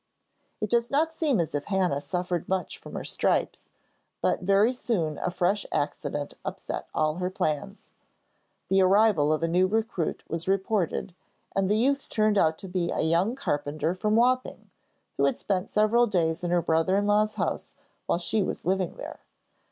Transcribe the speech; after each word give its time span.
It 0.59 0.71
does 0.71 0.89
not 0.89 1.13
seem 1.13 1.39
as 1.39 1.53
if 1.53 1.65
Hannah 1.65 2.01
suffered 2.01 2.49
much 2.49 2.75
from 2.79 2.95
her 2.95 3.03
stripes, 3.03 3.69
but 4.19 4.41
very 4.41 4.73
soon 4.73 5.19
a 5.19 5.29
fresh 5.29 5.63
accident 5.71 6.33
upset 6.43 6.87
all 6.95 7.17
her 7.17 7.29
plans. 7.29 7.91
The 8.69 8.81
arrival 8.81 9.31
of 9.31 9.43
a 9.43 9.47
new 9.47 9.67
recruit 9.67 10.23
was 10.27 10.47
reported, 10.47 11.13
and 11.55 11.69
the 11.69 11.77
youth 11.77 12.09
turned 12.09 12.39
out 12.39 12.57
to 12.57 12.67
be 12.67 12.89
a 12.89 13.01
young 13.01 13.35
carpenter 13.35 13.93
from 13.93 14.15
Wapping, 14.15 14.71
who 15.17 15.25
had 15.27 15.37
spent 15.37 15.69
several 15.69 16.07
days 16.07 16.43
in 16.43 16.49
her 16.49 16.63
brother 16.63 16.97
in 16.97 17.05
law's 17.05 17.35
house 17.35 17.75
while 18.07 18.17
she 18.17 18.41
was 18.41 18.65
living 18.65 18.95
there. 18.95 19.19